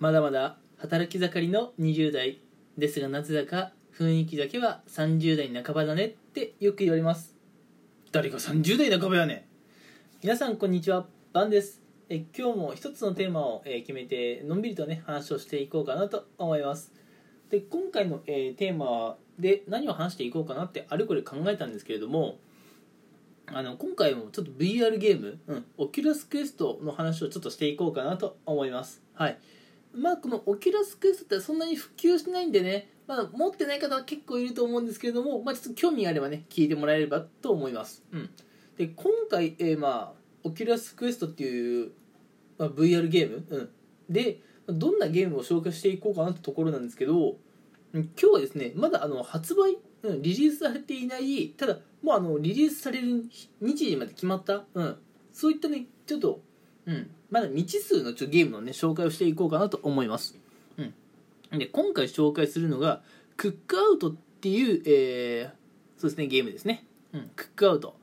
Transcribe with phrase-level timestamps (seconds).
[0.00, 2.40] まだまだ働き盛りの20代
[2.76, 7.34] ですがなぜだか雰囲気だけは30代半ばだねってよく言われます。
[8.12, 9.42] 誰が30代半ばやねん。
[10.22, 11.82] 皆さんこんにちはバンです。
[12.08, 16.92] え今日も一つのテーマを、えー決めてのんびりとね話をしていこうかなと思います。
[17.50, 22.38] で今回の、えーテーマで何を話していこうかなってあれこれ考えたんですけれども
[23.46, 29.02] あの今回もちょっと VR ゲーム、うん、オキュラスクエストの話をちょっとしていこうかなと思います。
[29.14, 29.38] はい
[29.94, 38.30] まあこのオキュラスクエストってそんなに普及してないんでね、まあ、持ってない方は結構いると思うんですけれども、まあ、ちょっと興味があればね聞いてもらえればと思います、うん、
[38.76, 41.90] で今回、えーまあオキュラスクエストっていう、
[42.58, 43.68] まあ、VR ゲーム、うん、
[44.08, 47.36] でどんなゲームを紹介していこうかなってところなんですけど
[47.92, 49.78] 今日はですねまだあの発売、
[50.20, 53.24] リリースされていないただもうあのリリースされる
[53.60, 54.96] 日時まで決まった、うん、
[55.32, 56.40] そういったねちょっと、
[56.88, 60.36] うん、まだ未知数のちょゲームのね紹介をしていこうかなと思います、
[60.78, 63.02] うん、で今回紹介するのが
[63.36, 65.58] クックアウトっていう、えー
[65.98, 67.96] そうですねゲームですね、うん、クックアウト。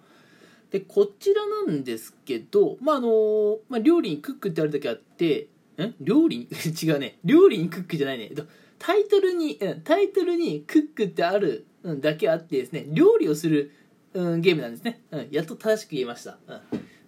[0.70, 5.48] でこちらなんですけどまああのまあ、料理にクックってあるだけあって
[5.81, 6.40] ん料理？
[6.40, 6.48] に
[6.84, 7.18] 違うね。
[7.24, 8.31] 料理にクックじゃないね。
[8.78, 11.66] タイトルに、タイトルにクックってある、
[12.02, 13.72] だけあってですね料理をする、
[14.14, 16.62] うん、ゲームなんですね、うん、やっと正しく言えました、うん、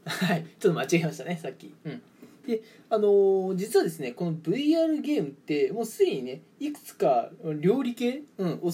[0.07, 0.45] はい。
[0.59, 2.01] ちょっと間違えましたねさっき、うん、
[2.47, 8.71] であのー実はですねこの VR ゲームってもうすでにねいくつか料理系、うん、お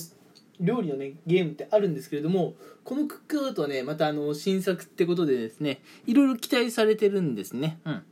[0.60, 7.80] 料理のねゲームってあるんですけれどもこのクックアウトはねまたあの新作ってことでですねいろいろ期待されてるんですね。
[7.86, 8.04] うん。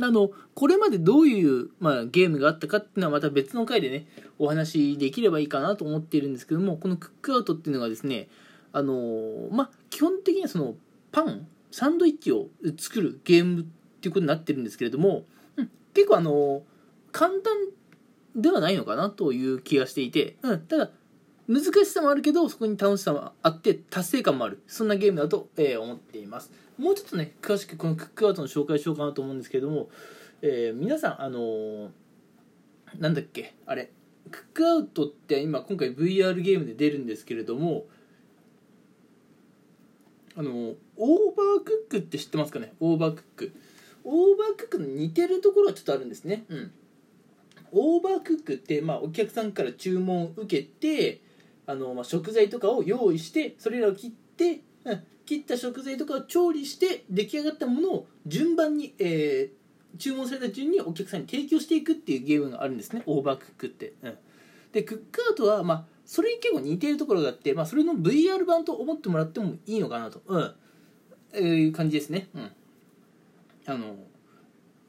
[0.00, 4.06] あのこれまでどういう、まあ、ゲームがあったかっていうのはまた別の回でね
[4.38, 8.28] お話しできればいいかなと思っているんですけどもこのクックアウトっていうのがですね
[8.72, 10.74] あのまあ基本的にはその
[11.12, 13.64] パンサンドイッチを作るゲームっ
[14.00, 15.24] ていうことになってるんですけれども、
[15.56, 16.62] うん、結構あの
[17.10, 20.90] 簡単ではないのかなという気がしていて、うん、ただ
[21.48, 24.62] 難しさもあるけどそこに楽しさもあって達成感もある。
[24.66, 26.52] そんなゲームだと、えー思っています。
[26.78, 29.90] もうちょっとね詳しくこのクックアウトの紹介しようかなと思うんですけれども、
[30.40, 31.90] えー皆さんあのー
[32.98, 33.90] なんだっけあれ
[34.30, 37.86] クックアウトって今今回 VR ゲームで出るんですけれども
[40.36, 42.72] あのオーバークックって知ってますかね？
[42.80, 43.52] オーバークック。
[44.04, 46.44] オーバークックの似てるところはちょっとあるんですね。
[46.48, 46.72] うん。
[47.72, 51.20] オーバークックって、まあ、お客さんから注文を受けて
[51.66, 59.62] あの、まあ、食材とかを用意してそれらを切って、うん、切った食材とかを調理して出来上がったものを順番に、えー
[59.98, 63.02] 注文された順にお客さんに提供していくっていうゲームがあるんですね。
[63.04, 64.14] オーバークックって、うん、
[64.72, 70.54] でクックアウトは、まあ、それに結構似てるところがあって、まあ、それの VR 版と思ってもらってもいいのかなと、うん。
[71.32, 72.52] えいう感じですね、うん、
[73.64, 73.94] あの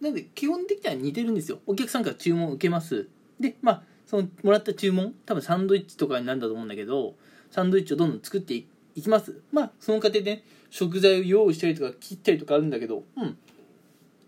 [0.02, 1.60] なんで基本的には似てるんですよ。
[1.66, 3.08] お客さんから注文を受けます。
[3.40, 7.16] でまあそのもらった注文多分サンドイッチとかになるんだと思うんだけど
[7.52, 8.68] サンドイッチをどんどん作ってい
[9.02, 9.40] きます。
[9.54, 13.38] まあその過程でね食材を用意したりとか切ったりとかあるんだけどうん。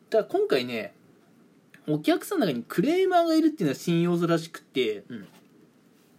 [0.09, 0.94] だから今回ね
[1.89, 5.28] お客さんの中にクレーマーがいるっていうのは仕様らしくて、うん、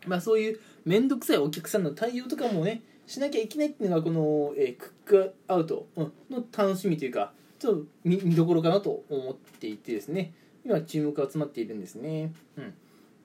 [0.07, 6.11] まあそういう面倒くさいお客さんの対応とかもねしなきゃいけないっていうのがこの、えークックアウトの
[6.57, 10.33] 楽しみというかちょっと見見どころかなと思っていてですね。
[10.65, 12.75] 今注目が集まっているんですね、うん、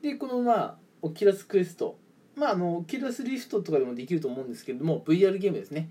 [0.03, 1.97] でこのまあオキュラスクエスト。
[2.35, 5.89] まああのオキラスリフトとかでもできると思うんですけれども VR ゲームですね。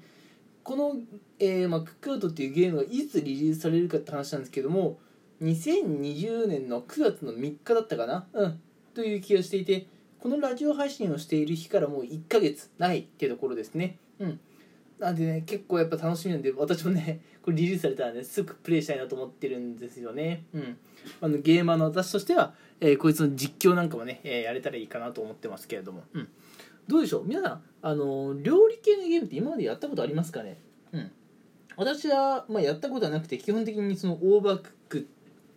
[0.63, 0.97] この、
[1.39, 4.99] えーまあ、クックアウトっていうゲームがいつリリースされるかって話なんですけども
[5.43, 8.27] 2020年の9月の3日だったかな？
[8.33, 8.61] うん。
[8.95, 9.87] という気がしていて
[10.23, 13.97] このラジオ配信をしている日からもう1ヶ月ないっていうところですね。
[14.19, 14.41] うん。
[14.99, 20.45] なんでね結構やっぱ楽しみなんで私もね これリリースされたらねすぐプレイしたいなと思ってるんですよね。
[20.53, 20.77] うん。
[21.23, 26.05] あのゲーマーの私としては、えーこいつの実況なんかもね、えーやれたらいいかなと思ってますけれども。
[26.13, 26.29] うん。
[26.87, 27.25] どうでしょう？
[27.27, 30.59] 皆さんあの料理系のゲームって今までやったことありますかね？
[30.93, 31.11] うん。
[31.77, 35.07] 私は、まあ、やったことはなくて基本的にそのオーバークック、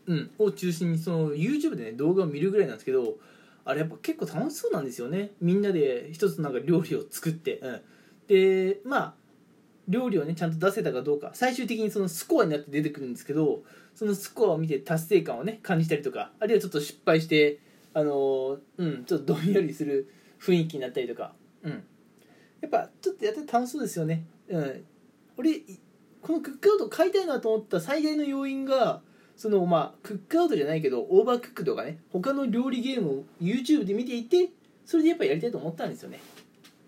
[0.05, 3.17] うん、を中心にその YouTube でね動画を見るぐらいなんですけど
[3.65, 5.31] あれやっぱ結構楽しそうなんですよね。
[5.41, 7.81] みんなで一つなんか料理を作って、うん、
[8.27, 9.13] でまあ
[9.87, 11.31] 料理をねちゃんと出せたかどうか。
[11.33, 13.63] 最終的にそのスコアになって出てくるんですけど
[13.95, 17.59] そのスコアを見て達成感をね感じたりとかあるいはちょっと失敗して
[17.93, 20.09] あのーうんちょっとどんよりする
[20.41, 21.33] 雰囲気になったりとか。
[21.63, 21.83] うん。
[22.61, 24.25] やっぱちょっとやってて楽しそうですよね。
[24.49, 24.85] うん。
[25.37, 25.79] 俺い
[26.21, 29.01] このクックアウト買いたいなと思った最大の要因が
[29.35, 34.49] そのまあクックアウトじゃないけどオーバークックとかね他の料理ゲームを YouTube で見ていて
[34.85, 36.19] それでやっぱやりたいと思ったんですよね。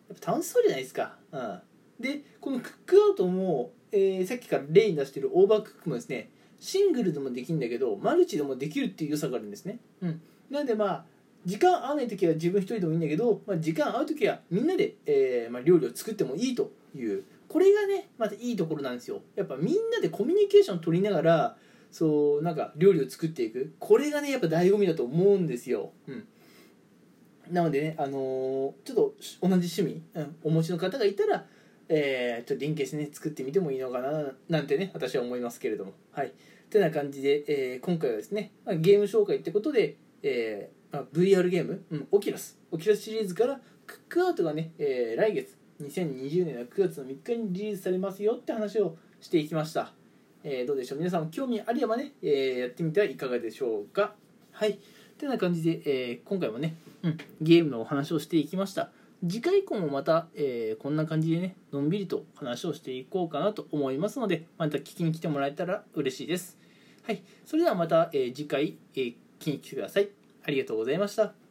[0.09, 1.15] やっぱ楽しそうじゃないですか。
[1.31, 1.59] うん。
[1.99, 11.05] でこのクックアウトも、えーさっきから例に出してるオーバークックもですねシングルでもできるんだけどマルチでもできるっていう良さがあるんですね、うん、なんでまあ
[11.45, 17.23] 時間合わない時は自分一人でもいいんだけど、まあ、時間合う時はみんなで、えーまあ、料理を作ってもいいという。
[17.47, 19.21] これがねまたいいところなんですよ。
[19.35, 21.57] やっぱみんなでコミュニケーション取りながら
[21.91, 23.73] そうなんか料理を作っていく。
[23.79, 26.27] これがねやっぱ醍醐味だと思うんですよ、うん、
[27.51, 31.45] なのでね、あのーちょっと同じ趣味、うん、お持ちの方がいたら、
[31.89, 35.93] えーちょっと連携してね作ってみてもいいのかななんてね私は思いますけれども。
[36.11, 36.33] はい。
[36.69, 49.93] てな感じで、えー今回はですね、まあゲーム紹介ってことで、えーまあ、VR ゲーム、うん、オキュラスオキュラスシリーズからクックアウトがね、えー来月2020年の9月の3日にリリースされますよって話をしていきました、
[50.47, 50.99] えーどうでしょう？
[50.99, 54.13] 皆さんも興味あればね、えーやってみてはいかがでしょうか？
[54.51, 54.77] はい。
[55.17, 58.91] てな感じで、えー今回もね、うん、ゲームのお話をしていきました。
[59.27, 66.59] 次回以降もまた、えーこんな感じでねのんびりと話をしていこうかなと思いますのでまた聞きに来てもらえたら嬉しいです。
[67.03, 67.23] はい。
[67.43, 70.09] それではまた、えー次回、え聞きに来てください。
[70.43, 71.44] ありがとうございました。